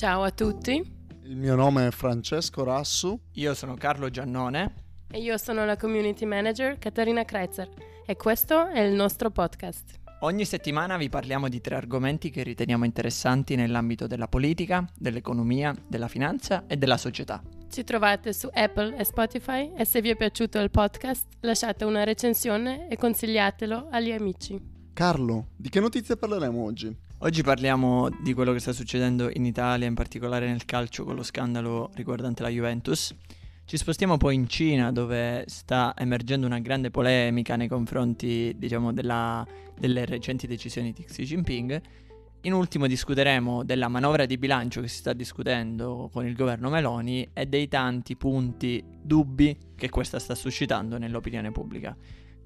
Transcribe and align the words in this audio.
Ciao 0.00 0.22
a 0.22 0.30
tutti. 0.30 0.82
Il 1.24 1.36
mio 1.36 1.54
nome 1.54 1.88
è 1.88 1.90
Francesco 1.90 2.64
Rassu. 2.64 3.20
Io 3.32 3.52
sono 3.52 3.74
Carlo 3.74 4.08
Giannone. 4.08 4.72
E 5.10 5.20
io 5.20 5.36
sono 5.36 5.66
la 5.66 5.76
community 5.76 6.24
manager 6.24 6.78
Caterina 6.78 7.22
Kreitzer. 7.26 7.68
E 8.06 8.16
questo 8.16 8.68
è 8.68 8.80
il 8.80 8.94
nostro 8.94 9.28
podcast. 9.28 10.00
Ogni 10.20 10.46
settimana 10.46 10.96
vi 10.96 11.10
parliamo 11.10 11.50
di 11.50 11.60
tre 11.60 11.74
argomenti 11.74 12.30
che 12.30 12.42
riteniamo 12.42 12.86
interessanti 12.86 13.56
nell'ambito 13.56 14.06
della 14.06 14.26
politica, 14.26 14.86
dell'economia, 14.96 15.76
della 15.86 16.08
finanza 16.08 16.64
e 16.66 16.78
della 16.78 16.96
società. 16.96 17.42
Ci 17.68 17.84
trovate 17.84 18.32
su 18.32 18.48
Apple 18.50 18.96
e 18.96 19.04
Spotify 19.04 19.70
e 19.76 19.84
se 19.84 20.00
vi 20.00 20.08
è 20.08 20.16
piaciuto 20.16 20.60
il 20.60 20.70
podcast 20.70 21.26
lasciate 21.40 21.84
una 21.84 22.04
recensione 22.04 22.88
e 22.88 22.96
consigliatelo 22.96 23.88
agli 23.90 24.12
amici. 24.12 24.58
Carlo, 24.94 25.48
di 25.56 25.68
che 25.68 25.78
notizie 25.78 26.16
parleremo 26.16 26.64
oggi? 26.64 27.08
Oggi 27.22 27.42
parliamo 27.42 28.08
di 28.22 28.32
quello 28.32 28.54
che 28.54 28.60
sta 28.60 28.72
succedendo 28.72 29.28
in 29.30 29.44
Italia, 29.44 29.86
in 29.86 29.92
particolare 29.92 30.46
nel 30.46 30.64
calcio 30.64 31.04
con 31.04 31.16
lo 31.16 31.22
scandalo 31.22 31.90
riguardante 31.92 32.42
la 32.42 32.48
Juventus. 32.48 33.14
Ci 33.66 33.76
spostiamo 33.76 34.16
poi 34.16 34.36
in 34.36 34.48
Cina 34.48 34.90
dove 34.90 35.44
sta 35.46 35.92
emergendo 35.98 36.46
una 36.46 36.60
grande 36.60 36.90
polemica 36.90 37.56
nei 37.56 37.68
confronti 37.68 38.54
diciamo, 38.56 38.94
della, 38.94 39.46
delle 39.78 40.06
recenti 40.06 40.46
decisioni 40.46 40.92
di 40.92 41.04
Xi 41.04 41.24
Jinping. 41.24 41.82
In 42.40 42.54
ultimo 42.54 42.86
discuteremo 42.86 43.64
della 43.64 43.88
manovra 43.88 44.24
di 44.24 44.38
bilancio 44.38 44.80
che 44.80 44.88
si 44.88 44.96
sta 44.96 45.12
discutendo 45.12 46.08
con 46.10 46.26
il 46.26 46.34
governo 46.34 46.70
Meloni 46.70 47.28
e 47.34 47.44
dei 47.44 47.68
tanti 47.68 48.16
punti 48.16 48.82
dubbi 48.98 49.54
che 49.76 49.90
questa 49.90 50.18
sta 50.18 50.34
suscitando 50.34 50.96
nell'opinione 50.96 51.52
pubblica. 51.52 51.94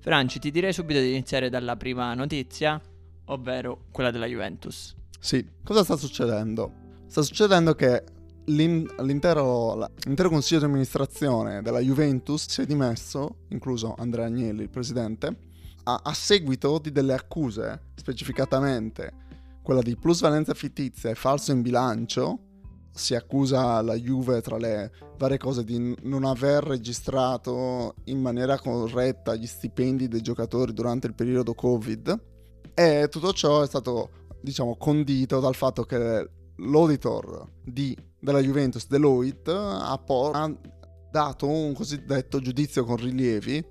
Franci, 0.01 0.41
ti 0.41 0.51
direi 0.51 0.73
subito 0.73 0.99
di 0.99 1.11
iniziare 1.11 1.49
dalla 1.49 1.77
prima 1.77 2.13
notizia, 2.15 2.79
ovvero 3.27 3.85
quella 3.91 4.11
della 4.11 4.27
Juventus. 4.27 4.95
Sì, 5.19 5.47
cosa 5.65 5.85
sta 5.85 5.97
succedendo? 5.97 6.73
Sta 7.07 7.23
succedendo 7.23 7.75
che 7.75 8.05
l'intero, 8.47 9.89
l'intero 10.05 10.29
consiglio 10.29 10.61
di 10.61 10.67
amministrazione 10.67 11.63
della 11.63 11.81
Juventus 11.81 12.49
si 12.49 12.63
è 12.63 12.67
dimesso, 12.67 13.37
incluso 13.49 13.95
Andrea 13.97 14.27
Agnelli, 14.27 14.63
il 14.63 14.71
presidente, 14.71 15.37
a, 15.85 16.01
a 16.03 16.13
seguito 16.13 16.79
di 16.79 16.93
delle 16.93 17.15
accuse, 17.15 17.91
specificatamente 17.95 19.23
quella 19.63 19.81
di 19.81 19.97
plusvalenza 19.97 20.53
fittizia 20.53 21.11
e 21.11 21.15
falso 21.15 21.53
in 21.53 21.63
bilancio. 21.63 22.39
Si 22.93 23.15
accusa 23.15 23.81
la 23.81 23.95
Juve, 23.95 24.41
tra 24.41 24.57
le 24.57 24.93
varie 25.17 25.39
cose, 25.39 25.65
di 25.65 25.97
non 26.03 26.25
aver 26.25 26.63
registrato 26.63 27.95
in 28.05 28.21
maniera 28.21 28.59
corretta 28.59 29.35
gli 29.35 29.47
stipendi 29.47 30.07
dei 30.07 30.21
giocatori 30.21 30.73
durante 30.73 31.09
il 31.09 31.15
periodo 31.15 31.55
Covid. 31.55 32.34
E 32.73 33.09
tutto 33.11 33.33
ciò 33.33 33.63
è 33.63 33.67
stato, 33.67 34.11
diciamo, 34.41 34.77
condito 34.77 35.41
dal 35.41 35.55
fatto 35.55 35.85
che 35.85 36.31
l'auditor 36.57 37.47
di 37.63 37.97
della 38.25 38.41
Juventus, 38.41 38.89
Deloitte, 38.89 39.53
ha, 39.53 39.99
por- 39.99 40.35
ha 40.35 40.51
dato 41.11 41.47
un 41.47 41.75
cosiddetto 41.75 42.41
giudizio 42.41 42.85
con 42.85 42.97
rilievi 42.97 43.63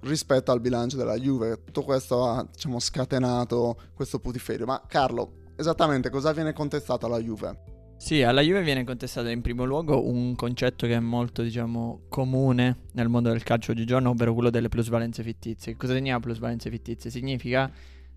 rispetto 0.00 0.50
al 0.50 0.60
bilancio 0.60 0.96
della 0.96 1.16
Juve. 1.16 1.62
Tutto 1.64 1.82
questo 1.82 2.24
ha 2.26 2.46
diciamo, 2.50 2.80
scatenato 2.80 3.76
questo 3.94 4.18
putiferio. 4.18 4.66
Ma 4.66 4.82
Carlo, 4.86 5.36
esattamente 5.56 6.10
cosa 6.10 6.32
viene 6.32 6.52
contestato 6.52 7.06
alla 7.06 7.20
Juve? 7.20 7.72
Sì, 7.96 8.22
alla 8.22 8.42
Juve 8.42 8.62
viene 8.62 8.84
contestato 8.84 9.28
in 9.28 9.40
primo 9.40 9.64
luogo 9.64 10.06
un 10.06 10.34
concetto 10.34 10.86
che 10.86 10.94
è 10.94 11.00
molto, 11.00 11.42
diciamo, 11.42 12.02
comune 12.08 12.88
nel 12.92 13.08
mondo 13.08 13.30
del 13.30 13.44
calcio 13.44 13.70
oggigiorno, 13.70 14.10
ovvero 14.10 14.34
quello 14.34 14.50
delle 14.50 14.68
plusvalenze 14.68 15.22
fittizie. 15.22 15.76
Cosa 15.76 15.94
significa 15.94 16.20
plusvalenze 16.20 16.68
fittizie? 16.68 17.10
Significa 17.10 17.70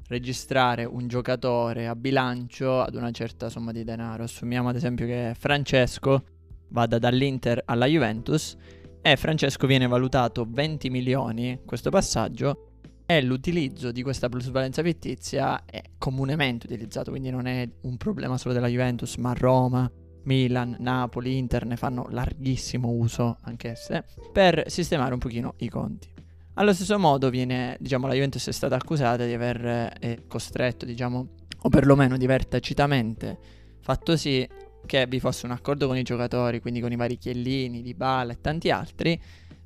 registrare 0.07 0.85
un 0.85 1.07
giocatore 1.07 1.87
a 1.87 1.95
bilancio 1.95 2.81
ad 2.81 2.95
una 2.95 3.11
certa 3.11 3.49
somma 3.49 3.71
di 3.71 3.83
denaro. 3.83 4.23
Assumiamo 4.23 4.69
ad 4.69 4.75
esempio 4.75 5.05
che 5.05 5.33
Francesco 5.37 6.23
vada 6.69 6.97
dall'Inter 6.97 7.61
alla 7.65 7.85
Juventus 7.85 8.55
e 9.01 9.15
Francesco 9.15 9.67
viene 9.67 9.87
valutato 9.87 10.45
20 10.49 10.89
milioni 10.89 11.61
questo 11.65 11.89
passaggio 11.89 12.71
e 13.05 13.21
l'utilizzo 13.21 13.91
di 13.93 14.03
questa 14.03 14.27
plusvalenza 14.27 14.83
fittizia 14.83 15.63
è 15.63 15.81
comunemente 15.97 16.65
utilizzato, 16.65 17.11
quindi 17.11 17.29
non 17.29 17.45
è 17.45 17.67
un 17.83 17.95
problema 17.95 18.37
solo 18.37 18.53
della 18.53 18.67
Juventus, 18.67 19.15
ma 19.15 19.33
Roma, 19.33 19.89
Milan, 20.23 20.75
Napoli, 20.79 21.37
Inter 21.37 21.65
ne 21.65 21.77
fanno 21.77 22.07
larghissimo 22.09 22.89
uso 22.89 23.37
anch'esse 23.43 24.03
per 24.33 24.65
sistemare 24.67 25.13
un 25.13 25.19
pochino 25.19 25.53
i 25.59 25.69
conti. 25.69 26.16
Allo 26.59 26.73
stesso 26.73 26.97
modo 26.97 27.29
viene, 27.29 27.77
diciamo, 27.79 28.07
la 28.07 28.13
Juventus 28.13 28.47
è 28.47 28.51
stata 28.51 28.73
accusata 28.73 29.25
di 29.25 29.33
aver 29.33 29.93
eh, 29.99 30.23
costretto, 30.27 30.85
diciamo, 30.85 31.27
o 31.55 31.69
perlomeno 31.69 32.17
di 32.17 32.25
aver 32.25 32.47
tacitamente 32.47 33.37
fatto 33.79 34.17
sì 34.17 34.47
che 34.87 35.05
vi 35.05 35.19
fosse 35.19 35.45
un 35.45 35.51
accordo 35.51 35.85
con 35.85 35.97
i 35.97 36.01
giocatori, 36.01 36.59
quindi 36.59 36.79
con 36.79 36.91
i 36.91 36.95
vari 36.95 37.19
Chiellini, 37.19 37.83
Di 37.83 37.93
Bala 37.93 38.31
e 38.31 38.41
tanti 38.41 38.71
altri, 38.71 39.21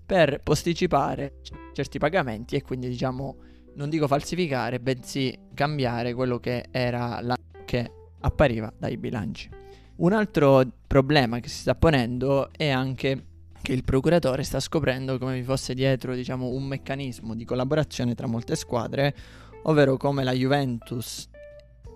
per 0.05 0.41
posticipare 0.43 1.35
c- 1.41 1.53
certi 1.71 1.97
pagamenti 1.97 2.57
e 2.57 2.61
quindi, 2.61 2.89
diciamo, 2.89 3.37
non 3.75 3.89
dico 3.89 4.05
falsificare, 4.05 4.81
bensì 4.81 5.33
cambiare 5.53 6.13
quello 6.13 6.39
che 6.39 6.65
era 6.71 7.21
la 7.21 7.37
che 7.63 7.89
appariva 8.19 8.69
dai 8.77 8.97
bilanci. 8.97 9.49
Un 9.95 10.11
altro 10.11 10.65
problema 10.87 11.39
che 11.39 11.47
si 11.47 11.59
sta 11.59 11.73
ponendo 11.73 12.49
è 12.51 12.67
anche 12.67 13.27
che 13.61 13.73
il 13.73 13.83
procuratore 13.83 14.43
sta 14.43 14.59
scoprendo 14.59 15.17
come 15.17 15.35
vi 15.35 15.43
fosse 15.43 15.73
dietro 15.73 16.15
diciamo, 16.15 16.47
un 16.47 16.63
meccanismo 16.63 17.35
di 17.35 17.45
collaborazione 17.45 18.15
tra 18.15 18.27
molte 18.27 18.55
squadre, 18.55 19.15
ovvero 19.63 19.97
come 19.97 20.23
la 20.23 20.33
Juventus 20.33 21.29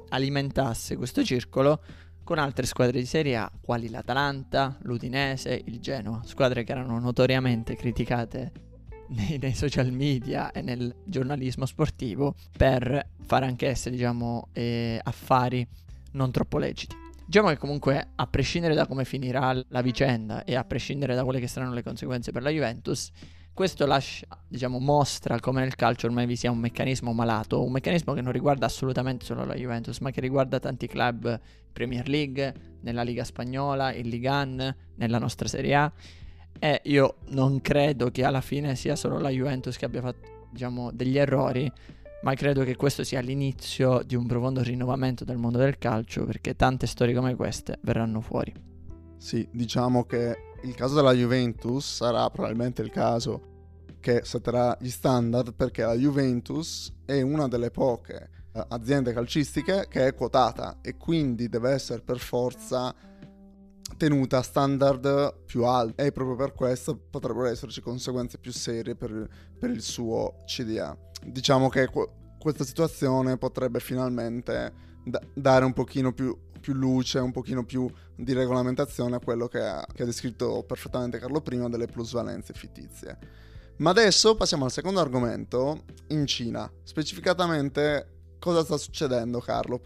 alimentasse 0.09 0.95
questo 0.95 1.23
circolo 1.23 1.81
con 2.23 2.37
altre 2.37 2.65
squadre 2.65 2.99
di 2.99 3.05
Serie 3.05 3.35
A, 3.37 3.51
quali 3.61 3.89
l'Atalanta, 3.89 4.77
l'Udinese, 4.81 5.61
il 5.65 5.79
Genoa, 5.79 6.21
squadre 6.25 6.63
che 6.63 6.71
erano 6.71 6.99
notoriamente 6.99 7.75
criticate 7.75 8.51
nei, 9.09 9.37
nei, 9.37 9.53
social 9.53 9.91
media 9.91 10.51
e 10.51 10.61
nel 10.61 10.93
giornalismo 11.03 11.65
sportivo 11.65 12.35
per 12.57 13.09
fare 13.21 13.45
anch'esse, 13.45 13.91
diciamo, 13.91 14.47
eh, 14.53 14.99
affari 15.03 15.67
non 16.13 16.31
troppo 16.31 16.57
leciti. 16.57 17.04
Diciamo 17.27 17.49
che 17.49 17.57
comunque, 17.57 18.09
a 18.13 18.27
prescindere 18.27 18.75
da 18.75 18.85
come 18.85 19.03
finirà 19.03 19.59
la 19.69 19.81
vicenda 19.81 20.43
e 20.43 20.55
a 20.55 20.63
prescindere 20.63 21.15
da 21.15 21.23
quelle 21.23 21.39
che 21.39 21.47
saranno 21.47 21.73
le 21.73 21.81
conseguenze 21.81 22.31
per 22.31 22.43
la 22.43 22.51
Juventus, 22.51 23.09
questo 23.51 23.87
lascia, 23.87 24.27
diciamo, 24.47 24.79
mostra 24.79 25.39
come 25.39 25.61
nel 25.61 25.75
calcio 25.75 26.05
ormai 26.05 26.27
vi 26.27 26.35
sia 26.35 26.51
un 26.51 26.59
meccanismo 26.59 27.13
malato, 27.13 27.63
un 27.63 27.71
meccanismo 27.71 28.13
che 28.13 28.21
non 28.21 28.31
riguarda 28.31 28.67
assolutamente 28.67 29.25
solo 29.25 29.43
la 29.43 29.55
Juventus, 29.55 29.99
ma 29.99 30.11
che 30.11 30.21
riguarda 30.21 30.59
tanti 30.59 30.87
club 30.87 31.39
Premier 31.73 32.07
League, 32.07 32.53
nella 32.81 33.01
Liga 33.01 33.23
Spagnola, 33.23 33.91
in 33.93 34.07
Ligan, 34.07 34.75
nella 34.95 35.17
nostra 35.17 35.47
Serie 35.47 35.75
A. 35.75 35.91
E 36.59 36.81
io 36.83 37.15
non 37.29 37.59
credo 37.59 38.11
che 38.11 38.23
alla 38.23 38.41
fine 38.41 38.75
sia 38.75 38.95
solo 38.95 39.19
la 39.19 39.29
Juventus 39.29 39.77
che 39.77 39.85
abbia 39.85 40.01
fatto, 40.01 40.47
diciamo, 40.51 40.91
degli 40.91 41.17
errori, 41.17 41.71
ma 42.25 42.33
credo 42.33 42.63
che 42.63 42.75
questo 42.75 43.03
sia 43.03 43.19
l'inizio 43.19 44.01
di 44.01 44.15
un 44.15 44.25
profondo 44.25 44.63
rinnovamento 44.63 45.23
del 45.23 45.37
mondo 45.37 45.59
del 45.59 45.77
calcio 45.77 46.25
perché 46.25 46.55
tante 46.55 46.87
storie 46.87 47.13
come 47.13 47.35
queste 47.35 47.77
verranno 47.83 48.19
fuori. 48.19 48.51
Sì, 49.15 49.47
diciamo 49.51 50.05
che 50.05 50.35
il 50.63 50.73
caso 50.73 50.95
della 50.95 51.13
Juventus 51.13 51.97
sarà 51.97 52.27
probabilmente 52.31 52.81
il 52.81 52.89
caso 52.89 53.53
che 53.99 54.21
setterà 54.23 54.75
gli 54.79 54.89
standard 54.89 55.53
perché 55.53 55.83
la 55.83 55.93
Juventus 55.93 56.91
è 57.05 57.21
una 57.21 57.47
delle 57.47 57.69
poche 57.69 58.29
eh, 58.53 58.65
aziende 58.69 59.13
calcistiche 59.13 59.85
che 59.87 60.07
è 60.07 60.15
quotata 60.15 60.79
e 60.81 60.97
quindi 60.97 61.47
deve 61.47 61.73
essere 61.73 62.01
per 62.01 62.17
forza 62.17 62.93
tenuta 63.97 64.39
a 64.39 64.41
standard 64.41 65.43
più 65.45 65.65
alti 65.65 66.01
e 66.01 66.11
proprio 66.11 66.35
per 66.35 66.53
questo 66.53 66.97
potrebbero 67.09 67.47
esserci 67.47 67.81
conseguenze 67.81 68.37
più 68.37 68.51
serie 68.51 68.95
per, 68.95 69.27
per 69.57 69.69
il 69.69 69.81
suo 69.81 70.43
CDA. 70.45 70.97
Diciamo 71.23 71.69
che 71.69 71.87
qu- 71.87 72.09
questa 72.37 72.63
situazione 72.63 73.37
potrebbe 73.37 73.79
finalmente 73.79 74.73
da- 75.03 75.21
dare 75.33 75.65
un 75.65 75.73
pochino 75.73 76.13
più, 76.13 76.37
più, 76.59 76.73
luce, 76.73 77.19
un 77.19 77.31
pochino 77.31 77.63
più 77.63 77.89
di 78.15 78.33
regolamentazione 78.33 79.15
a 79.15 79.19
quello 79.19 79.47
che 79.47 79.61
ha, 79.61 79.85
che 79.93 80.03
ha 80.03 80.05
descritto 80.05 80.63
perfettamente 80.63 81.19
Carlo 81.19 81.41
prima 81.41 81.69
delle 81.69 81.87
plusvalenze 81.87 82.53
fittizie. 82.53 83.17
Ma 83.77 83.89
adesso 83.89 84.35
passiamo 84.35 84.65
al 84.65 84.71
secondo 84.71 84.99
argomento, 84.99 85.83
in 86.07 86.25
Cina. 86.25 86.69
Specificatamente 86.83 88.35
cosa 88.39 88.63
sta 88.63 88.77
succedendo 88.77 89.39
Carlo? 89.39 89.81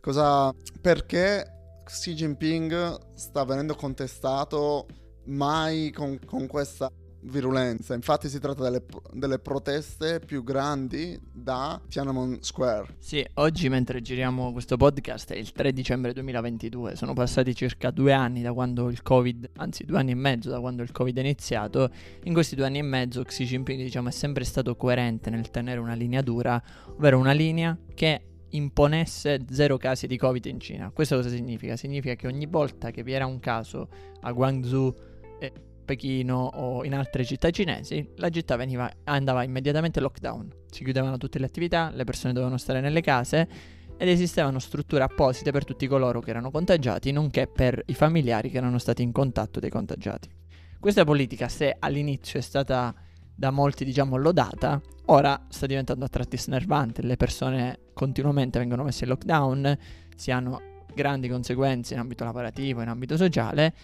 Cosa, 0.00 0.52
perché 0.80 1.61
Xi 1.84 2.14
Jinping 2.14 3.14
sta 3.14 3.44
venendo 3.44 3.74
contestato 3.74 4.86
mai 5.24 5.90
con, 5.90 6.18
con 6.24 6.46
questa 6.46 6.90
virulenza. 7.22 7.94
Infatti 7.94 8.28
si 8.28 8.38
tratta 8.38 8.62
delle, 8.62 8.82
delle, 9.12 9.38
proteste 9.38 10.20
più 10.20 10.42
grandi 10.42 11.18
da 11.32 11.80
Tiananmen 11.88 12.38
Square. 12.42 12.96
Sì, 12.98 13.24
oggi 13.34 13.68
mentre 13.68 14.00
giriamo 14.00 14.52
questo 14.52 14.76
podcast 14.76 15.32
è 15.32 15.36
il 15.36 15.52
3 15.52 15.72
dicembre 15.72 16.12
2022, 16.12 16.96
sono 16.96 17.12
passati 17.12 17.54
circa 17.54 17.90
due 17.90 18.12
anni 18.12 18.42
da 18.42 18.52
quando 18.52 18.88
il 18.88 19.02
Covid, 19.02 19.50
anzi 19.56 19.84
due 19.84 19.98
anni 19.98 20.12
e 20.12 20.16
mezzo 20.16 20.50
da 20.50 20.60
quando 20.60 20.82
il 20.82 20.90
Covid 20.90 21.16
è 21.16 21.20
iniziato. 21.20 21.90
In 22.24 22.32
questi 22.32 22.56
due 22.56 22.66
anni 22.66 22.78
e 22.78 22.82
mezzo 22.82 23.22
Xi 23.22 23.44
Jinping 23.44 23.82
diciamo, 23.82 24.08
è 24.08 24.12
sempre 24.12 24.44
stato 24.44 24.76
coerente 24.76 25.30
nel 25.30 25.50
tenere 25.50 25.80
una 25.80 25.94
linea 25.94 26.22
dura, 26.22 26.60
ovvero 26.88 27.18
una 27.18 27.32
linea 27.32 27.76
che 27.94 28.26
imponesse 28.52 29.44
zero 29.50 29.76
casi 29.76 30.06
di 30.06 30.16
Covid 30.16 30.44
in 30.46 30.60
Cina. 30.60 30.90
Questo 30.90 31.16
cosa 31.16 31.28
significa? 31.28 31.76
Significa 31.76 32.14
che 32.14 32.26
ogni 32.26 32.46
volta 32.46 32.90
che 32.90 33.02
vi 33.02 33.12
era 33.12 33.26
un 33.26 33.38
caso 33.38 33.88
a 34.20 34.32
Guangzhou, 34.32 34.94
eh, 35.38 35.52
Pechino 35.84 36.50
o 36.54 36.84
in 36.84 36.94
altre 36.94 37.24
città 37.24 37.50
cinesi, 37.50 38.08
la 38.16 38.30
città 38.30 38.56
veniva, 38.56 38.90
andava 39.04 39.42
immediatamente 39.42 40.00
lockdown. 40.00 40.52
Si 40.70 40.84
chiudevano 40.84 41.18
tutte 41.18 41.38
le 41.38 41.46
attività, 41.46 41.90
le 41.92 42.04
persone 42.04 42.32
dovevano 42.32 42.56
stare 42.56 42.80
nelle 42.80 43.00
case 43.00 43.48
ed 43.96 44.08
esistevano 44.08 44.58
strutture 44.58 45.02
apposite 45.02 45.50
per 45.50 45.64
tutti 45.64 45.86
coloro 45.86 46.20
che 46.20 46.30
erano 46.30 46.50
contagiati, 46.50 47.10
nonché 47.12 47.46
per 47.46 47.82
i 47.86 47.94
familiari 47.94 48.50
che 48.50 48.56
erano 48.56 48.78
stati 48.78 49.02
in 49.02 49.12
contatto 49.12 49.60
dei 49.60 49.70
contagiati. 49.70 50.30
Questa 50.78 51.04
politica, 51.04 51.48
se 51.48 51.76
all'inizio 51.78 52.38
è 52.38 52.42
stata 52.42 52.94
da 53.34 53.50
molti 53.50 53.84
diciamo 53.84 54.16
lodata, 54.16 54.80
ora 55.06 55.46
sta 55.48 55.66
diventando 55.66 56.04
a 56.04 56.08
tratti 56.08 56.36
snervante, 56.36 57.02
le 57.02 57.16
persone 57.16 57.78
continuamente 57.92 58.58
vengono 58.58 58.84
messe 58.84 59.04
in 59.04 59.10
lockdown, 59.10 59.78
si 60.16 60.30
hanno 60.30 60.60
grandi 60.94 61.28
conseguenze 61.28 61.94
in 61.94 62.00
ambito 62.00 62.24
lavorativo, 62.24 62.82
in 62.82 62.88
ambito 62.88 63.16
sociale 63.16 63.74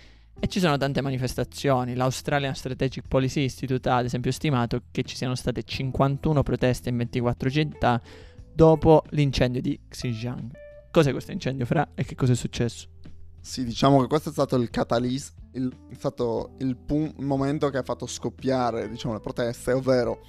e 0.40 0.46
ci 0.46 0.60
sono 0.60 0.76
tante 0.76 1.00
manifestazioni. 1.00 1.94
L'Australian 1.94 2.54
Strategic 2.54 3.08
Policy 3.08 3.42
Institute 3.42 3.88
ha 3.88 3.96
ad 3.96 4.04
esempio 4.04 4.30
stimato 4.30 4.82
che 4.90 5.02
ci 5.02 5.16
siano 5.16 5.34
state 5.34 5.62
51 5.64 6.42
proteste 6.42 6.88
in 6.90 6.96
24 6.96 7.50
città 7.50 8.00
dopo 8.52 9.04
l'incendio 9.10 9.60
di 9.60 9.78
Xinjiang. 9.88 10.50
Cos'è 10.90 11.12
questo 11.12 11.32
incendio, 11.32 11.66
Fra? 11.66 11.90
E 11.94 12.04
che 12.04 12.14
cosa 12.14 12.32
è 12.32 12.36
successo? 12.36 12.88
Sì, 13.40 13.64
diciamo 13.64 14.00
che 14.00 14.06
questo 14.08 14.30
è 14.30 14.32
stato 14.32 14.56
il 14.56 14.70
catalista, 14.70 15.40
il, 15.52 15.72
è 15.90 15.94
stato 15.94 16.54
il, 16.58 16.76
pun- 16.76 17.14
il, 17.16 17.24
momento 17.24 17.70
che 17.70 17.78
ha 17.78 17.82
fatto 17.82 18.06
scoppiare 18.06 18.88
diciamo, 18.88 19.14
le 19.14 19.20
proteste, 19.20 19.72
ovvero 19.72 20.20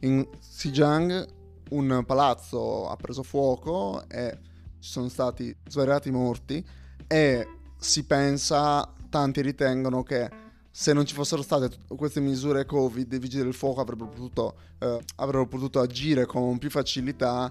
in 0.00 0.26
Xinjiang 0.38 1.26
un 1.70 2.02
palazzo 2.06 2.88
ha 2.88 2.96
preso 2.96 3.22
fuoco 3.22 4.04
e 4.08 4.38
ci 4.78 4.90
sono 4.90 5.08
stati 5.08 5.54
svariati 5.68 6.10
morti 6.10 6.64
e 7.06 7.48
si 7.78 8.04
pensa, 8.04 8.92
tanti 9.08 9.40
ritengono 9.42 10.02
che 10.02 10.44
se 10.70 10.92
non 10.92 11.06
ci 11.06 11.14
fossero 11.14 11.42
state 11.42 11.70
queste 11.96 12.20
misure 12.20 12.66
Covid, 12.66 13.10
i 13.10 13.18
vigili 13.18 13.42
del 13.42 13.54
fuoco 13.54 13.80
avrebbero 13.80 14.10
potuto, 14.10 14.56
eh, 14.78 14.98
avrebbero 15.16 15.46
potuto 15.46 15.80
agire 15.80 16.26
con 16.26 16.58
più 16.58 16.70
facilità 16.70 17.50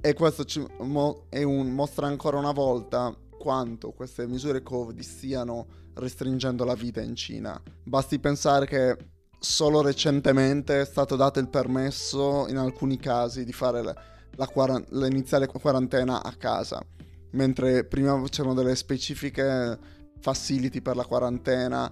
e 0.00 0.12
questo 0.12 0.44
mo- 0.80 1.26
un, 1.30 1.72
mostra 1.72 2.06
ancora 2.06 2.36
una 2.36 2.52
volta 2.52 3.16
quanto 3.38 3.92
queste 3.92 4.26
misure 4.26 4.62
Covid 4.62 5.00
stiano 5.00 5.66
restringendo 5.94 6.64
la 6.64 6.74
vita 6.74 7.00
in 7.00 7.14
Cina. 7.14 7.60
Basti 7.82 8.18
pensare 8.18 8.66
che 8.66 8.96
solo 9.38 9.82
recentemente 9.82 10.80
è 10.80 10.84
stato 10.84 11.16
dato 11.16 11.38
il 11.38 11.48
permesso 11.48 12.46
in 12.48 12.56
alcuni 12.56 12.98
casi 12.98 13.44
di 13.44 13.52
fare 13.52 13.82
la, 13.82 13.94
la 14.36 14.46
quarant- 14.46 14.90
l'iniziale 14.92 15.46
quarantena 15.46 16.22
a 16.22 16.32
casa, 16.36 16.84
mentre 17.30 17.84
prima 17.84 18.20
c'erano 18.28 18.54
delle 18.54 18.74
specifiche 18.74 19.78
facility 20.18 20.80
per 20.80 20.96
la 20.96 21.04
quarantena 21.04 21.90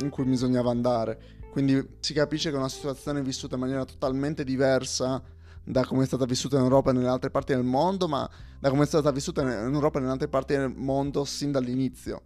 in 0.00 0.10
cui 0.10 0.24
bisognava 0.24 0.70
andare. 0.70 1.34
Quindi 1.50 1.96
si 2.00 2.12
capisce 2.12 2.50
che 2.50 2.56
è 2.56 2.58
una 2.58 2.68
situazione 2.68 3.22
vissuta 3.22 3.54
in 3.54 3.62
maniera 3.62 3.84
totalmente 3.84 4.44
diversa 4.44 5.22
da 5.68 5.84
come 5.84 6.04
è 6.04 6.06
stata 6.06 6.26
vissuta 6.26 6.56
in 6.56 6.62
Europa 6.62 6.90
e 6.90 6.92
nelle 6.92 7.08
altre 7.08 7.30
parti 7.30 7.52
del 7.52 7.64
mondo, 7.64 8.06
ma 8.06 8.28
da 8.60 8.70
come 8.70 8.84
è 8.84 8.86
stata 8.86 9.10
vissuta 9.10 9.42
in 9.42 9.48
Europa 9.48 9.98
e 9.98 10.00
nelle 10.00 10.12
altre 10.12 10.28
parti 10.28 10.54
del 10.54 10.72
mondo 10.74 11.24
sin 11.24 11.50
dall'inizio. 11.50 12.22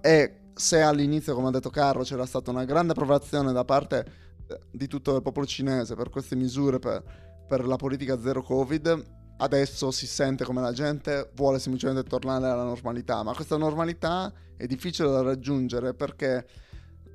E 0.00 0.45
se 0.56 0.80
all'inizio, 0.80 1.34
come 1.34 1.48
ha 1.48 1.50
detto 1.50 1.68
Carlo, 1.68 2.02
c'era 2.02 2.24
stata 2.24 2.50
una 2.50 2.64
grande 2.64 2.92
approvazione 2.92 3.52
da 3.52 3.64
parte 3.64 4.06
eh, 4.48 4.58
di 4.70 4.86
tutto 4.86 5.14
il 5.14 5.22
popolo 5.22 5.44
cinese 5.44 5.94
per 5.94 6.08
queste 6.08 6.34
misure, 6.34 6.78
per, 6.78 7.02
per 7.46 7.66
la 7.66 7.76
politica 7.76 8.18
zero 8.18 8.42
Covid, 8.42 9.04
adesso 9.36 9.90
si 9.90 10.06
sente 10.06 10.44
come 10.44 10.62
la 10.62 10.72
gente 10.72 11.30
vuole 11.34 11.58
semplicemente 11.58 12.08
tornare 12.08 12.46
alla 12.46 12.64
normalità, 12.64 13.22
ma 13.22 13.34
questa 13.34 13.58
normalità 13.58 14.32
è 14.56 14.64
difficile 14.66 15.10
da 15.10 15.20
raggiungere 15.20 15.92
perché 15.92 16.46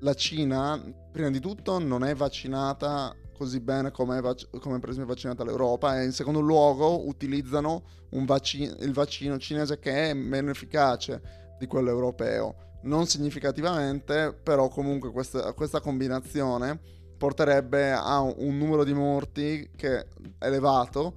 la 0.01 0.13
Cina, 0.13 0.79
prima 1.11 1.31
di 1.31 1.39
tutto, 1.39 1.79
non 1.79 2.03
è 2.03 2.13
vaccinata 2.13 3.15
così 3.35 3.59
bene 3.59 3.89
come, 3.89 4.21
vac- 4.21 4.55
come 4.59 4.77
per 4.77 4.89
esempio 4.89 5.11
è 5.11 5.15
vaccinata 5.15 5.43
l'Europa 5.43 5.99
e 5.99 6.05
in 6.05 6.11
secondo 6.11 6.41
luogo 6.41 7.07
utilizzano 7.07 7.83
vaccino, 8.11 8.75
il 8.81 8.93
vaccino 8.93 9.39
cinese 9.39 9.79
che 9.79 10.11
è 10.11 10.13
meno 10.13 10.51
efficace 10.51 11.55
di 11.57 11.65
quello 11.65 11.89
europeo. 11.89 12.69
Non 12.83 13.05
significativamente, 13.05 14.33
però 14.33 14.67
comunque 14.69 15.11
questa, 15.11 15.53
questa 15.53 15.79
combinazione 15.81 16.79
porterebbe 17.21 17.91
a 17.91 18.19
un, 18.19 18.57
numero 18.57 18.83
di 18.83 18.93
morti 18.93 19.69
che 19.75 19.99
è 19.99 20.05
elevato 20.39 21.13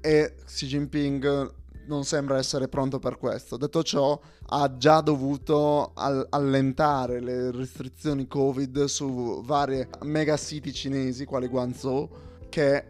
e 0.00 0.34
Xi 0.44 0.66
Jinping 0.66 1.54
non 1.86 2.04
sembra 2.04 2.38
essere 2.38 2.66
pronto 2.66 2.98
per 2.98 3.18
questo. 3.18 3.56
Detto 3.56 3.84
ciò, 3.84 4.18
ha 4.48 4.76
già 4.76 5.00
dovuto 5.00 5.92
all- 5.94 6.26
allentare 6.30 7.20
le 7.20 7.52
restrizioni 7.52 8.26
Covid 8.26 8.84
su 8.84 9.40
varie 9.44 9.88
mega 10.02 10.36
city 10.36 10.72
cinesi, 10.72 11.24
quali 11.24 11.46
Guangzhou, 11.46 12.08
che, 12.48 12.84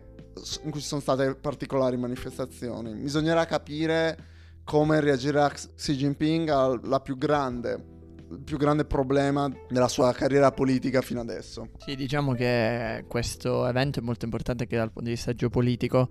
in 0.62 0.70
cui 0.70 0.81
ci 0.81 0.87
sono 0.87 1.02
state 1.02 1.34
particolari 1.34 1.99
manifestazioni. 1.99 2.94
Bisognerà 2.94 3.44
capire 3.44 4.16
come 4.64 5.00
reagirà 5.00 5.50
Xi 5.50 5.94
Jinping 5.94 6.49
alla 6.49 7.00
più 7.00 7.19
grande 7.19 7.96
il 8.31 8.41
più 8.45 8.57
grande 8.57 8.85
problema 8.85 9.51
della 9.69 9.89
sua 9.89 10.13
carriera 10.13 10.51
politica 10.53 11.01
fino 11.01 11.21
adesso. 11.21 11.69
Sì, 11.79 11.95
diciamo 11.97 12.33
che 12.33 13.05
questo 13.09 13.67
evento 13.67 14.01
è 14.01 14.03
molto 14.03 14.25
importante 14.25 14.65
anche 14.65 14.77
dal 14.77 14.91
punto 14.93 15.09
di 15.09 15.15
vista 15.15 15.33
geopolitico 15.33 16.11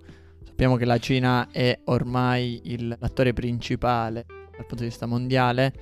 Sappiamo 0.58 0.74
che 0.76 0.86
la 0.86 0.98
Cina 0.98 1.48
è 1.52 1.78
ormai 1.84 2.60
il, 2.64 2.96
l'attore 2.98 3.32
principale 3.32 4.26
dal 4.26 4.66
punto 4.66 4.82
di 4.82 4.86
vista 4.86 5.06
mondiale, 5.06 5.72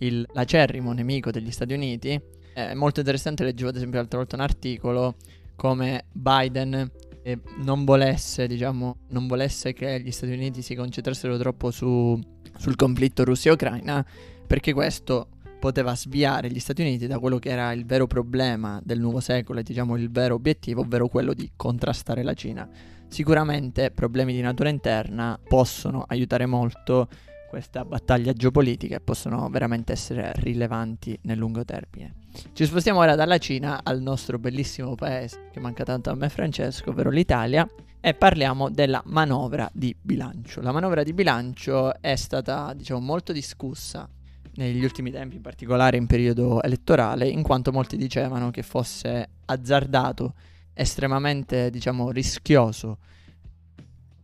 il, 0.00 0.26
l'acerrimo 0.34 0.92
nemico 0.92 1.30
degli 1.30 1.50
Stati 1.50 1.72
Uniti. 1.72 2.20
È 2.52 2.74
molto 2.74 3.00
interessante, 3.00 3.42
leggevo 3.44 3.70
ad 3.70 3.76
esempio 3.76 3.98
l'altra 3.98 4.18
volta 4.18 4.36
un 4.36 4.42
articolo 4.42 5.16
come 5.56 6.04
Biden 6.12 6.90
eh, 7.22 7.38
non, 7.60 7.86
volesse, 7.86 8.46
diciamo, 8.46 8.98
non 9.08 9.26
volesse 9.26 9.72
che 9.72 9.98
gli 10.00 10.10
Stati 10.10 10.32
Uniti 10.32 10.60
si 10.60 10.74
concentrassero 10.74 11.38
troppo 11.38 11.70
su, 11.70 12.20
sul 12.58 12.76
conflitto 12.76 13.24
Russia-Ucraina, 13.24 14.04
perché 14.46 14.74
questo 14.74 15.28
poteva 15.58 15.94
sviare 15.94 16.50
gli 16.50 16.60
Stati 16.60 16.82
Uniti 16.82 17.06
da 17.06 17.18
quello 17.18 17.38
che 17.38 17.50
era 17.50 17.72
il 17.72 17.84
vero 17.84 18.06
problema 18.06 18.80
del 18.82 19.00
nuovo 19.00 19.20
secolo 19.20 19.60
e 19.60 19.62
diciamo 19.62 19.96
il 19.96 20.10
vero 20.10 20.34
obiettivo, 20.34 20.82
ovvero 20.82 21.08
quello 21.08 21.34
di 21.34 21.50
contrastare 21.56 22.22
la 22.22 22.34
Cina. 22.34 22.68
Sicuramente 23.08 23.90
problemi 23.90 24.32
di 24.32 24.40
natura 24.40 24.68
interna 24.68 25.38
possono 25.42 26.04
aiutare 26.06 26.46
molto 26.46 27.08
questa 27.48 27.84
battaglia 27.84 28.34
geopolitica 28.34 28.96
e 28.96 29.00
possono 29.00 29.48
veramente 29.48 29.92
essere 29.92 30.32
rilevanti 30.34 31.18
nel 31.22 31.38
lungo 31.38 31.64
termine. 31.64 32.14
Ci 32.52 32.66
spostiamo 32.66 33.00
ora 33.00 33.14
dalla 33.14 33.38
Cina 33.38 33.80
al 33.82 34.02
nostro 34.02 34.38
bellissimo 34.38 34.94
paese 34.94 35.48
che 35.50 35.58
manca 35.58 35.82
tanto 35.82 36.10
a 36.10 36.14
me 36.14 36.28
Francesco, 36.28 36.90
ovvero 36.90 37.10
l'Italia, 37.10 37.66
e 38.00 38.14
parliamo 38.14 38.70
della 38.70 39.02
manovra 39.06 39.68
di 39.72 39.96
bilancio. 40.00 40.60
La 40.60 40.72
manovra 40.72 41.02
di 41.02 41.12
bilancio 41.12 42.00
è 42.00 42.14
stata, 42.14 42.72
diciamo, 42.74 43.00
molto 43.00 43.32
discussa 43.32 44.08
negli 44.58 44.82
ultimi 44.82 45.10
tempi, 45.10 45.36
in 45.36 45.42
particolare 45.42 45.96
in 45.96 46.06
periodo 46.06 46.60
elettorale, 46.62 47.28
in 47.28 47.42
quanto 47.42 47.70
molti 47.70 47.96
dicevano 47.96 48.50
che 48.50 48.62
fosse 48.62 49.28
azzardato 49.44 50.34
estremamente, 50.74 51.70
diciamo, 51.70 52.10
rischioso 52.10 52.98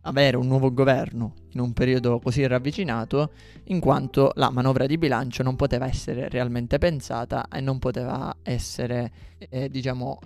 avere 0.01 0.37
un 0.37 0.45
nuovo 0.45 0.71
governo 0.71 1.33
in 1.53 1.61
un 1.61 1.73
periodo 1.73 2.19
così 2.19 2.45
ravvicinato, 2.45 3.31
in 3.65 3.79
quanto 3.79 4.31
la 4.35 4.51
manovra 4.51 4.85
di 4.85 4.97
bilancio 4.97 5.41
non 5.41 5.55
poteva 5.55 5.87
essere 5.87 6.29
realmente 6.29 6.77
pensata 6.77 7.47
e 7.47 7.61
non 7.61 7.79
poteva 7.79 8.35
essere, 8.43 9.11
eh, 9.37 9.69
diciamo, 9.69 10.19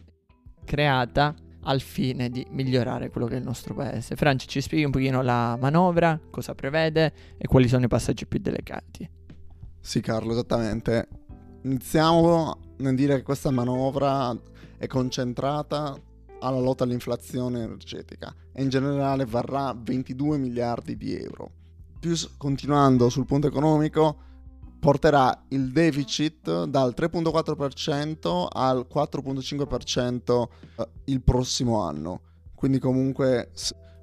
creata 0.66 1.34
al 1.64 1.82
fine 1.82 2.30
di 2.30 2.46
migliorare 2.50 3.10
quello 3.10 3.28
che 3.28 3.36
è 3.36 3.38
il 3.38 3.44
nostro 3.44 3.76
paese. 3.76 4.16
Franci, 4.16 4.48
ci 4.48 4.60
spieghi 4.60 4.86
un 4.86 4.92
pochino 4.92 5.22
la 5.22 5.56
manovra, 5.58 6.20
cosa 6.30 6.56
prevede 6.56 7.14
e 7.38 7.48
quali 7.48 7.68
sono 7.68 7.86
i 7.86 7.88
passaggi 7.88 8.26
più 8.26 8.40
delicati. 8.40 9.19
Sì, 9.80 10.02
Carlo, 10.02 10.32
esattamente. 10.32 11.08
Iniziamo 11.64 12.58
nel 12.78 12.96
dire 12.96 13.18
che 13.18 13.24
questa 13.24 13.52
manovra 13.52 14.38
è 14.78 14.88
concentrata 14.88 15.96
alla 16.40 16.60
lotta 16.60 16.86
all'inflazione 16.86 17.64
energetica 17.64 18.34
e 18.54 18.64
in 18.64 18.70
generale 18.70 19.26
varrà 19.26 19.76
22 19.78 20.38
miliardi 20.38 20.96
di 20.96 21.16
euro. 21.16 21.52
Più 22.00 22.16
continuando 22.38 23.10
sul 23.10 23.26
punto 23.26 23.48
economico, 23.48 24.18
porterà 24.80 25.46
il 25.50 25.72
deficit 25.72 26.64
dal 26.64 26.94
3.4% 26.96 28.48
al 28.50 28.88
4.5% 28.92 30.48
eh, 30.78 30.88
il 31.06 31.22
prossimo 31.22 31.82
anno. 31.82 32.22
Quindi 32.56 32.80
comunque 32.80 33.52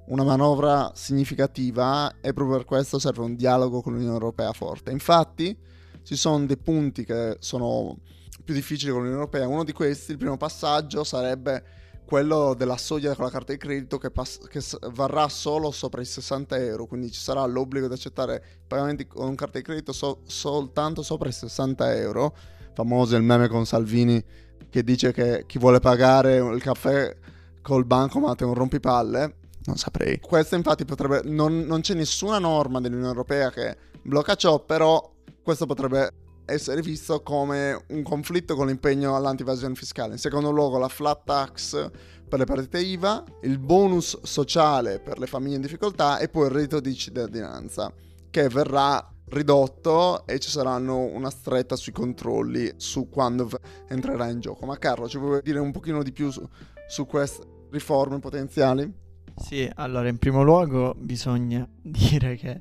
una 0.07 0.23
manovra 0.23 0.91
significativa 0.93 2.15
e 2.21 2.33
proprio 2.33 2.57
per 2.57 2.65
questo 2.65 2.99
serve 2.99 3.21
un 3.21 3.35
dialogo 3.35 3.81
con 3.81 3.93
l'Unione 3.93 4.13
Europea 4.13 4.53
forte. 4.53 4.91
Infatti 4.91 5.55
ci 6.03 6.15
sono 6.15 6.45
dei 6.45 6.57
punti 6.57 7.03
che 7.03 7.37
sono 7.39 7.97
più 8.43 8.53
difficili 8.53 8.91
con 8.91 9.01
l'Unione 9.01 9.21
Europea. 9.21 9.47
Uno 9.47 9.63
di 9.63 9.73
questi, 9.73 10.11
il 10.11 10.17
primo 10.17 10.37
passaggio, 10.37 11.03
sarebbe 11.03 11.63
quello 12.05 12.53
della 12.53 12.77
soglia 12.77 13.13
con 13.15 13.25
la 13.25 13.31
carta 13.31 13.51
di 13.51 13.57
credito 13.57 13.97
che, 13.97 14.09
pass- 14.09 14.47
che 14.47 14.61
varrà 14.91 15.27
solo 15.27 15.71
sopra 15.71 15.99
i 15.99 16.05
60 16.05 16.57
euro, 16.57 16.85
quindi 16.85 17.11
ci 17.11 17.19
sarà 17.19 17.45
l'obbligo 17.45 17.87
di 17.87 17.93
accettare 17.93 18.41
pagamenti 18.65 19.05
con 19.05 19.35
carta 19.35 19.57
di 19.57 19.63
credito 19.65 19.91
so- 19.91 20.21
soltanto 20.25 21.01
sopra 21.01 21.27
i 21.27 21.33
60 21.33 21.95
euro. 21.97 22.33
Famoso 22.73 23.17
il 23.17 23.23
meme 23.23 23.49
con 23.49 23.65
Salvini 23.65 24.23
che 24.69 24.83
dice 24.83 25.11
che 25.11 25.43
chi 25.45 25.59
vuole 25.59 25.79
pagare 25.79 26.37
il 26.37 26.61
caffè 26.61 27.13
col 27.61 27.83
bancomat 27.83 28.39
è 28.39 28.45
un 28.45 28.53
rompipalle. 28.53 29.35
Non 29.67 29.75
saprei. 29.75 30.19
Questo 30.19 30.55
infatti 30.55 30.85
potrebbe... 30.85 31.21
Non, 31.25 31.59
non 31.59 31.81
c'è 31.81 31.93
nessuna 31.93 32.39
norma 32.39 32.79
dell'Unione 32.79 33.09
Europea 33.09 33.51
che 33.51 33.75
blocca 34.01 34.35
ciò, 34.35 34.63
però 34.63 35.13
questo 35.43 35.65
potrebbe 35.65 36.09
essere 36.45 36.81
visto 36.81 37.21
come 37.21 37.83
un 37.89 38.01
conflitto 38.01 38.55
con 38.55 38.67
l'impegno 38.67 39.15
all'antivasione 39.15 39.75
fiscale. 39.75 40.13
In 40.13 40.19
secondo 40.19 40.51
luogo 40.51 40.77
la 40.77 40.87
flat 40.87 41.23
tax 41.25 41.89
per 42.27 42.39
le 42.39 42.45
partite 42.45 42.79
IVA, 42.79 43.23
il 43.41 43.59
bonus 43.59 44.21
sociale 44.23 44.99
per 44.99 45.19
le 45.19 45.27
famiglie 45.27 45.55
in 45.55 45.61
difficoltà 45.61 46.17
e 46.19 46.29
poi 46.29 46.45
il 46.45 46.51
reddito 46.51 46.79
di 46.79 46.95
cittadinanza 46.95 47.93
che 48.29 48.47
verrà 48.47 49.05
ridotto 49.29 50.25
e 50.25 50.39
ci 50.39 50.49
saranno 50.49 50.99
una 50.99 51.29
stretta 51.29 51.75
sui 51.75 51.91
controlli 51.91 52.71
su 52.77 53.09
quando 53.09 53.49
entrerà 53.89 54.29
in 54.29 54.39
gioco. 54.39 54.65
Ma 54.65 54.77
Carlo, 54.77 55.09
ci 55.09 55.17
vuoi 55.17 55.41
dire 55.43 55.59
un 55.59 55.71
pochino 55.71 56.01
di 56.03 56.13
più 56.13 56.31
su, 56.31 56.47
su 56.87 57.05
queste 57.05 57.43
riforme 57.69 58.19
potenziali? 58.19 59.05
Sì, 59.37 59.69
allora 59.75 60.09
in 60.09 60.17
primo 60.17 60.43
luogo 60.43 60.95
bisogna 60.97 61.67
dire 61.81 62.35
che 62.35 62.59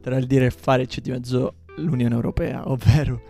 tra 0.00 0.16
il 0.16 0.26
dire 0.26 0.46
e 0.46 0.50
fare 0.50 0.86
c'è 0.86 1.00
di 1.00 1.10
mezzo 1.10 1.56
l'Unione 1.76 2.14
Europea, 2.14 2.68
ovvero 2.70 3.22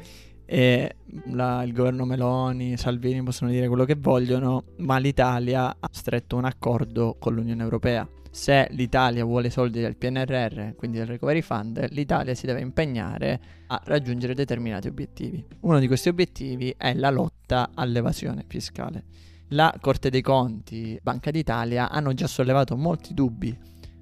e 0.46 0.96
la, 1.26 1.62
il 1.62 1.72
governo 1.72 2.04
Meloni, 2.04 2.76
Salvini 2.76 3.22
possono 3.22 3.50
dire 3.50 3.66
quello 3.66 3.84
che 3.84 3.94
vogliono, 3.94 4.64
ma 4.78 4.98
l'Italia 4.98 5.76
ha 5.78 5.88
stretto 5.90 6.36
un 6.36 6.44
accordo 6.44 7.16
con 7.18 7.34
l'Unione 7.34 7.62
Europea. 7.62 8.08
Se 8.30 8.66
l'Italia 8.70 9.24
vuole 9.24 9.48
soldi 9.48 9.80
del 9.80 9.96
PNRR, 9.96 10.74
quindi 10.74 10.98
del 10.98 11.06
Recovery 11.06 11.40
Fund, 11.40 11.86
l'Italia 11.90 12.34
si 12.34 12.46
deve 12.46 12.60
impegnare 12.60 13.40
a 13.68 13.80
raggiungere 13.84 14.34
determinati 14.34 14.88
obiettivi. 14.88 15.44
Uno 15.60 15.78
di 15.78 15.86
questi 15.86 16.08
obiettivi 16.08 16.74
è 16.76 16.94
la 16.94 17.10
lotta 17.10 17.70
all'evasione 17.74 18.44
fiscale. 18.46 19.04
La 19.48 19.74
Corte 19.80 20.10
dei 20.10 20.22
Conti, 20.22 20.98
Banca 21.02 21.30
d'Italia 21.30 21.90
hanno 21.90 22.12
già 22.14 22.26
sollevato 22.26 22.76
molti 22.76 23.14
dubbi 23.14 23.56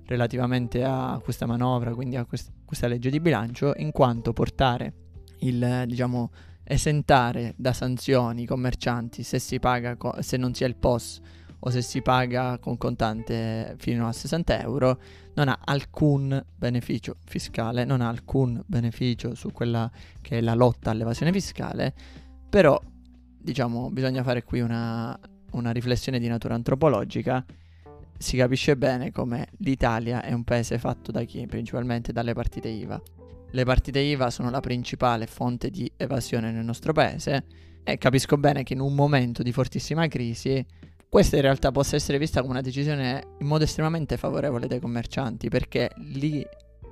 relativamente 0.06 0.84
a 0.84 1.20
questa 1.22 1.46
manovra, 1.46 1.94
quindi 1.94 2.16
a 2.16 2.24
quest- 2.24 2.52
questa 2.64 2.86
legge 2.86 3.10
di 3.10 3.20
bilancio, 3.20 3.72
in 3.76 3.92
quanto 3.92 4.32
portare 4.32 4.94
il, 5.40 5.84
diciamo, 5.86 6.30
esentare 6.64 7.54
da 7.56 7.72
sanzioni 7.72 8.42
i 8.42 8.46
commercianti 8.46 9.22
se 9.22 9.38
si 9.38 9.58
paga, 9.58 9.96
co- 9.96 10.20
se 10.20 10.36
non 10.36 10.54
si 10.54 10.64
ha 10.64 10.66
il 10.66 10.76
POS 10.76 11.20
o 11.64 11.70
se 11.70 11.82
si 11.82 12.02
paga 12.02 12.58
con 12.58 12.76
contante 12.76 13.74
fino 13.78 14.08
a 14.08 14.12
60 14.12 14.60
euro, 14.60 15.00
non 15.34 15.48
ha 15.48 15.58
alcun 15.64 16.44
beneficio 16.56 17.16
fiscale, 17.24 17.84
non 17.84 18.00
ha 18.00 18.08
alcun 18.08 18.62
beneficio 18.66 19.34
su 19.34 19.52
quella 19.52 19.90
che 20.20 20.38
è 20.38 20.40
la 20.40 20.54
lotta 20.54 20.90
all'evasione 20.90 21.32
fiscale, 21.32 21.94
però 22.48 22.80
diciamo 23.38 23.90
bisogna 23.90 24.22
fare 24.22 24.42
qui 24.44 24.60
una, 24.60 25.18
una 25.52 25.70
riflessione 25.70 26.18
di 26.18 26.28
natura 26.28 26.54
antropologica 26.54 27.44
si 28.18 28.36
capisce 28.36 28.76
bene 28.76 29.10
come 29.10 29.48
l'Italia 29.58 30.22
è 30.22 30.32
un 30.32 30.44
paese 30.44 30.78
fatto 30.78 31.10
da 31.10 31.24
chi? 31.24 31.46
Principalmente 31.46 32.12
dalle 32.12 32.34
partite 32.34 32.68
IVA. 32.68 33.00
Le 33.50 33.64
partite 33.64 33.98
IVA 33.98 34.30
sono 34.30 34.50
la 34.50 34.60
principale 34.60 35.26
fonte 35.26 35.70
di 35.70 35.90
evasione 35.96 36.50
nel 36.52 36.64
nostro 36.64 36.92
paese 36.92 37.44
e 37.82 37.98
capisco 37.98 38.36
bene 38.36 38.62
che 38.62 38.74
in 38.74 38.80
un 38.80 38.94
momento 38.94 39.42
di 39.42 39.52
fortissima 39.52 40.06
crisi 40.06 40.64
questa 41.08 41.36
in 41.36 41.42
realtà 41.42 41.70
possa 41.72 41.96
essere 41.96 42.16
vista 42.16 42.40
come 42.40 42.52
una 42.52 42.62
decisione 42.62 43.34
in 43.40 43.46
modo 43.46 43.64
estremamente 43.64 44.16
favorevole 44.16 44.66
dai 44.66 44.80
commercianti 44.80 45.50
perché 45.50 45.90
li 45.96 46.42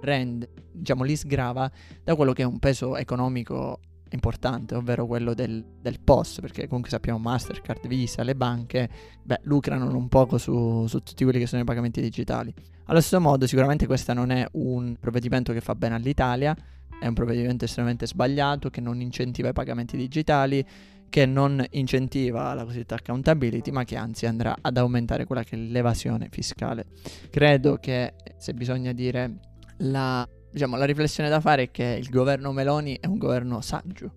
rende, 0.02 0.50
diciamo, 0.72 1.04
li 1.04 1.16
sgrava 1.16 1.70
da 2.04 2.14
quello 2.14 2.32
che 2.32 2.42
è 2.42 2.44
un 2.44 2.58
peso 2.58 2.96
economico 2.96 3.80
importante, 4.10 4.74
ovvero 4.74 5.06
quello 5.06 5.34
del, 5.34 5.64
del 5.80 6.00
POS, 6.00 6.40
perché 6.40 6.66
comunque 6.66 6.90
sappiamo 6.90 7.18
Mastercard, 7.18 7.86
Visa, 7.86 8.22
le 8.22 8.34
banche, 8.34 8.88
beh, 9.22 9.40
lucrano 9.42 9.96
un 9.96 10.08
poco 10.08 10.38
su, 10.38 10.86
su 10.86 11.02
tutti 11.02 11.24
quelli 11.24 11.38
che 11.38 11.46
sono 11.46 11.62
i 11.62 11.64
pagamenti 11.64 12.00
digitali. 12.00 12.52
Allo 12.86 13.00
stesso 13.00 13.20
modo, 13.20 13.46
sicuramente 13.46 13.86
questo 13.86 14.12
non 14.12 14.30
è 14.30 14.46
un 14.52 14.96
provvedimento 14.98 15.52
che 15.52 15.60
fa 15.60 15.74
bene 15.74 15.94
all'Italia, 15.94 16.56
è 17.00 17.06
un 17.06 17.14
provvedimento 17.14 17.64
estremamente 17.64 18.06
sbagliato, 18.06 18.68
che 18.68 18.80
non 18.80 19.00
incentiva 19.00 19.48
i 19.48 19.52
pagamenti 19.52 19.96
digitali, 19.96 20.64
che 21.08 21.26
non 21.26 21.64
incentiva 21.70 22.54
la 22.54 22.64
cosiddetta 22.64 22.94
accountability, 22.94 23.70
ma 23.70 23.84
che 23.84 23.96
anzi 23.96 24.26
andrà 24.26 24.56
ad 24.60 24.76
aumentare 24.76 25.24
quella 25.24 25.42
che 25.42 25.56
è 25.56 25.58
l'evasione 25.58 26.28
fiscale. 26.30 26.86
Credo 27.30 27.76
che 27.76 28.14
se 28.36 28.54
bisogna 28.54 28.92
dire 28.92 29.38
la 29.78 30.26
diciamo, 30.50 30.76
la 30.76 30.84
riflessione 30.84 31.28
da 31.28 31.40
fare 31.40 31.64
è 31.64 31.70
che 31.70 31.96
il 32.00 32.08
governo 32.08 32.52
Meloni 32.52 32.98
è 33.00 33.06
un 33.06 33.18
governo 33.18 33.60
saggio, 33.60 34.14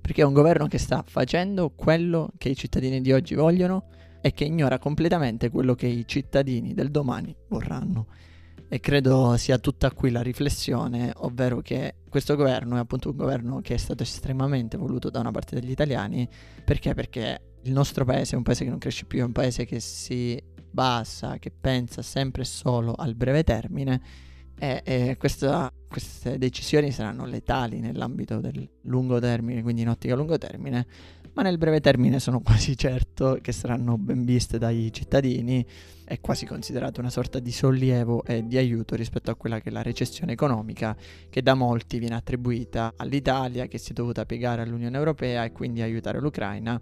perché 0.00 0.22
è 0.22 0.24
un 0.24 0.32
governo 0.32 0.66
che 0.66 0.78
sta 0.78 1.04
facendo 1.06 1.70
quello 1.70 2.30
che 2.38 2.48
i 2.48 2.56
cittadini 2.56 3.00
di 3.00 3.12
oggi 3.12 3.34
vogliono 3.34 3.88
e 4.20 4.32
che 4.32 4.44
ignora 4.44 4.78
completamente 4.78 5.50
quello 5.50 5.74
che 5.74 5.86
i 5.86 6.06
cittadini 6.06 6.74
del 6.74 6.90
domani 6.90 7.34
vorranno. 7.48 8.06
E 8.68 8.80
credo 8.80 9.36
sia 9.36 9.58
tutta 9.58 9.92
qui 9.92 10.10
la 10.10 10.22
riflessione, 10.22 11.12
ovvero 11.16 11.60
che 11.60 11.96
questo 12.08 12.34
governo 12.34 12.76
è 12.76 12.80
appunto 12.80 13.10
un 13.10 13.16
governo 13.16 13.60
che 13.60 13.74
è 13.74 13.76
stato 13.76 14.02
estremamente 14.02 14.76
voluto 14.76 15.10
da 15.10 15.20
una 15.20 15.30
parte 15.30 15.60
degli 15.60 15.70
italiani, 15.70 16.26
perché? 16.64 16.94
Perché 16.94 17.40
il 17.62 17.72
nostro 17.72 18.04
paese 18.04 18.34
è 18.34 18.36
un 18.36 18.42
paese 18.42 18.64
che 18.64 18.70
non 18.70 18.78
cresce 18.78 19.04
più, 19.04 19.20
è 19.20 19.24
un 19.24 19.32
paese 19.32 19.64
che 19.64 19.80
si 19.80 20.42
basa, 20.70 21.38
che 21.38 21.52
pensa 21.52 22.02
sempre 22.02 22.44
solo 22.44 22.94
al 22.94 23.14
breve 23.14 23.44
termine 23.44 24.00
e, 24.58 24.82
e 24.84 25.16
questa, 25.18 25.72
queste 25.88 26.38
decisioni 26.38 26.90
saranno 26.90 27.26
letali 27.26 27.80
nell'ambito 27.80 28.40
del 28.40 28.68
lungo 28.82 29.18
termine, 29.18 29.62
quindi 29.62 29.82
in 29.82 29.88
ottica 29.88 30.14
lungo 30.14 30.38
termine, 30.38 30.86
ma 31.34 31.42
nel 31.42 31.58
breve 31.58 31.80
termine 31.80 32.20
sono 32.20 32.40
quasi 32.40 32.76
certo 32.76 33.38
che 33.40 33.52
saranno 33.52 33.98
ben 33.98 34.24
viste 34.24 34.58
dai 34.58 34.92
cittadini 34.92 35.66
è 36.04 36.20
quasi 36.20 36.46
considerato 36.46 37.00
una 37.00 37.10
sorta 37.10 37.38
di 37.38 37.50
sollievo 37.50 38.24
e 38.24 38.46
di 38.46 38.56
aiuto 38.56 38.94
rispetto 38.94 39.30
a 39.30 39.34
quella 39.34 39.58
che 39.58 39.70
è 39.70 39.72
la 39.72 39.82
recessione 39.82 40.32
economica 40.32 40.96
che 41.30 41.42
da 41.42 41.54
molti 41.54 41.98
viene 41.98 42.14
attribuita 42.14 42.92
all'Italia 42.96 43.66
che 43.66 43.78
si 43.78 43.90
è 43.90 43.94
dovuta 43.94 44.26
piegare 44.26 44.62
all'Unione 44.62 44.96
Europea 44.96 45.44
e 45.44 45.52
quindi 45.52 45.80
aiutare 45.80 46.20
l'Ucraina 46.20 46.80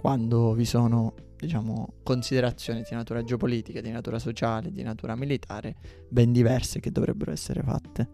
quando 0.00 0.54
vi 0.54 0.64
sono 0.64 1.14
diciamo, 1.44 1.94
considerazioni 2.02 2.82
di 2.88 2.94
natura 2.94 3.22
geopolitica, 3.22 3.80
di 3.80 3.90
natura 3.90 4.18
sociale, 4.18 4.70
di 4.70 4.82
natura 4.82 5.14
militare 5.14 5.76
ben 6.08 6.32
diverse 6.32 6.80
che 6.80 6.90
dovrebbero 6.90 7.30
essere 7.30 7.62
fatte. 7.62 8.08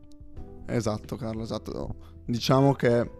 Esatto, 0.66 1.16
Carlo, 1.16 1.42
esatto. 1.42 1.94
Diciamo 2.24 2.74
che 2.74 3.10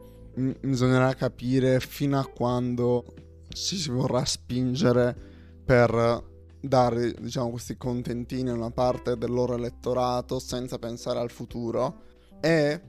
bisognerà 0.61 1.15
capire 1.15 1.81
fino 1.81 2.19
a 2.19 2.27
quando 2.27 3.05
ci 3.49 3.77
si 3.77 3.91
vorrà 3.91 4.25
spingere 4.25 5.17
per 5.65 6.29
dare, 6.61 7.13
diciamo, 7.13 7.51
questi 7.51 7.77
contentini 7.77 8.51
a 8.51 8.55
una 8.55 8.71
parte 8.71 9.17
del 9.17 9.31
loro 9.31 9.55
elettorato 9.55 10.39
senza 10.39 10.79
pensare 10.79 11.19
al 11.19 11.31
futuro 11.31 12.03
e 12.41 12.81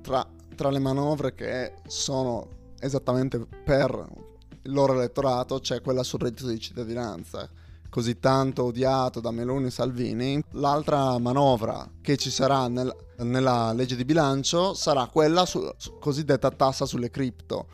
tra, 0.00 0.26
tra 0.54 0.70
le 0.70 0.78
manovre 0.78 1.34
che 1.34 1.74
sono 1.86 2.74
esattamente 2.80 3.38
per 3.64 4.26
loro 4.68 4.94
elettorato 4.94 5.60
c'è 5.60 5.80
quella 5.80 6.02
sul 6.02 6.20
reddito 6.20 6.48
di 6.48 6.58
cittadinanza, 6.58 7.48
così 7.88 8.18
tanto 8.18 8.64
odiato 8.64 9.20
da 9.20 9.30
Meloni 9.30 9.66
e 9.66 9.70
Salvini. 9.70 10.42
L'altra 10.52 11.18
manovra 11.18 11.88
che 12.00 12.16
ci 12.16 12.30
sarà 12.30 12.68
nel, 12.68 12.94
nella 13.18 13.72
legge 13.72 13.96
di 13.96 14.04
bilancio 14.04 14.74
sarà 14.74 15.06
quella 15.06 15.46
su, 15.46 15.66
su, 15.76 15.98
cosiddetta 15.98 16.50
tassa 16.50 16.86
sulle 16.86 17.10
cripto, 17.10 17.66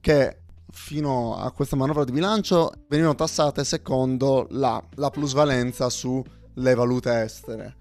che 0.00 0.38
fino 0.70 1.36
a 1.36 1.50
questa 1.52 1.76
manovra 1.76 2.04
di 2.04 2.12
bilancio 2.12 2.72
venivano 2.88 3.14
tassate 3.14 3.62
secondo 3.62 4.46
la, 4.50 4.82
la 4.94 5.10
plusvalenza 5.10 5.90
sulle 5.90 6.74
valute 6.74 7.22
estere. 7.22 7.76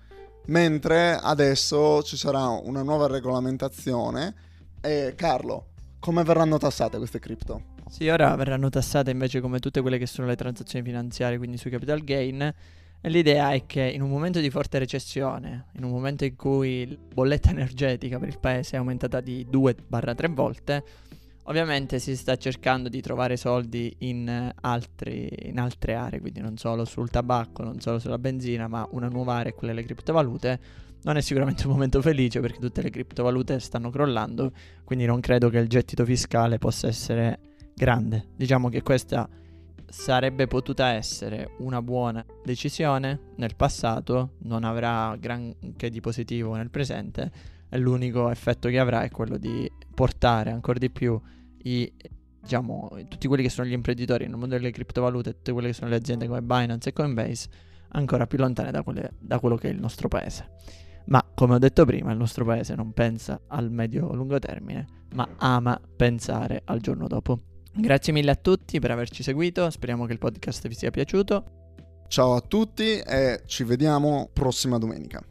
Mentre 0.48 1.18
adesso 1.22 2.02
ci 2.04 2.18
sarà 2.18 2.48
una 2.48 2.82
nuova 2.82 3.08
regolamentazione. 3.08 4.36
E 4.82 5.14
Carlo, 5.16 5.68
come 6.00 6.24
verranno 6.24 6.58
tassate 6.58 6.98
queste 6.98 7.20
cripto? 7.20 7.71
Sì, 7.92 8.08
ora 8.08 8.34
verranno 8.36 8.70
tassate 8.70 9.12
invece 9.12 9.42
come 9.42 9.60
tutte 9.60 9.82
quelle 9.82 9.98
che 9.98 10.06
sono 10.06 10.26
le 10.26 10.38
transazioni 10.38 10.84
finanziarie, 10.84 11.38
quindi 11.38 11.58
sui 11.58 11.70
capital 11.70 12.00
gain. 12.00 12.52
L'idea 13.02 13.52
è 13.52 13.66
che 13.66 13.82
in 13.82 14.02
un 14.02 14.10
momento 14.10 14.40
di 14.40 14.50
forte 14.50 14.80
recessione, 14.80 15.66
in 15.74 15.84
un 15.84 15.92
momento 15.92 16.24
in 16.24 16.38
cui 16.38 16.88
la 16.88 16.96
bolletta 17.14 17.50
energetica 17.50 18.18
per 18.18 18.30
il 18.30 18.40
paese 18.40 18.78
è 18.78 18.80
aumentata 18.80 19.20
di 19.20 19.46
2-3 19.52 20.34
volte, 20.34 20.84
ovviamente 21.44 22.00
si 22.00 22.16
sta 22.16 22.38
cercando 22.38 22.88
di 22.88 23.02
trovare 23.02 23.36
soldi 23.36 23.94
in, 24.00 24.52
altri, 24.62 25.30
in 25.44 25.60
altre 25.60 25.94
aree, 25.94 26.22
quindi 26.22 26.40
non 26.40 26.56
solo 26.56 26.86
sul 26.86 27.10
tabacco, 27.10 27.62
non 27.62 27.82
solo 27.82 28.00
sulla 28.00 28.18
benzina, 28.18 28.70
ma 28.70 28.88
una 28.92 29.10
nuova 29.10 29.34
area 29.34 29.52
è 29.52 29.54
quella 29.54 29.74
delle 29.74 29.86
criptovalute. 29.86 30.60
Non 31.04 31.18
è 31.18 31.22
sicuramente 31.22 31.68
un 31.68 31.74
momento 31.74 32.02
felice 32.02 32.40
perché 32.40 32.60
tutte 32.60 32.82
le 32.82 32.90
criptovalute 32.90 33.60
stanno 33.60 33.90
crollando, 33.90 34.54
quindi 34.86 35.06
non 35.06 35.20
credo 35.20 35.50
che 35.50 35.58
il 35.58 35.68
gettito 35.68 36.06
fiscale 36.06 36.58
possa 36.58 36.88
essere 36.88 37.51
grande. 37.82 38.28
Diciamo 38.36 38.70
che 38.70 38.84
questa 38.84 39.28
sarebbe 39.88 40.46
potuta 40.46 40.90
essere 40.90 41.56
una 41.58 41.82
buona 41.82 42.24
decisione 42.44 43.32
nel 43.38 43.56
passato, 43.56 44.34
non 44.44 44.64
avrà 44.64 45.16
granché 45.20 45.90
di 45.90 46.00
positivo 46.00 46.54
nel 46.54 46.70
presente 46.70 47.32
l'unico 47.72 48.30
effetto 48.30 48.70
che 48.70 48.78
avrà 48.78 49.02
è 49.02 49.10
quello 49.10 49.38
di 49.38 49.70
portare 49.96 50.52
ancora 50.52 50.78
di 50.78 50.92
più 50.92 51.20
i, 51.64 51.92
diciamo, 52.40 52.92
tutti 53.08 53.28
quelli 53.28 53.42
che 53.42 53.50
sono 53.50 53.68
gli 53.68 53.74
imprenditori 53.74 54.28
nel 54.28 54.38
mondo 54.38 54.56
delle 54.56 54.70
criptovalute, 54.70 55.38
tutte 55.38 55.52
quelle 55.52 55.70
che 55.70 55.74
sono 55.74 55.90
le 55.90 55.96
aziende 55.96 56.28
come 56.28 56.44
Binance 56.44 56.90
e 56.90 56.94
Coinbase 56.94 57.50
ancora 57.94 58.28
più 58.28 58.38
lontane 58.38 58.70
da, 58.70 58.84
quelle, 58.84 59.14
da 59.20 59.40
quello 59.40 59.56
che 59.56 59.70
è 59.70 59.72
il 59.72 59.80
nostro 59.80 60.08
paese. 60.08 60.50
Ma 61.06 61.26
come 61.34 61.56
ho 61.56 61.60
detto 61.60 61.84
prima, 61.86 62.12
il 62.12 62.18
nostro 62.18 62.46
paese 62.46 62.76
non 62.76 62.92
pensa 62.92 63.42
al 63.48 63.72
medio-lungo 63.72 64.38
termine, 64.38 64.86
ma 65.16 65.28
ama 65.38 65.82
pensare 65.96 66.62
al 66.66 66.80
giorno 66.80 67.08
dopo. 67.08 67.40
Grazie 67.74 68.14
mille 68.14 68.32
a 68.32 68.36
tutti 68.36 68.80
per 68.80 68.92
averci 68.92 69.24
seguito, 69.24 69.70
speriamo 69.70 70.06
che 70.06 70.14
il 70.14 70.20
podcast 70.20 70.68
vi 70.68 70.76
sia 70.76 70.92
piaciuto. 70.92 71.60
Ciao 72.08 72.36
a 72.36 72.42
tutti 72.42 73.00
e 73.00 73.44
ci 73.46 73.64
vediamo 73.64 74.30
prossima 74.34 74.78
domenica. 74.78 75.24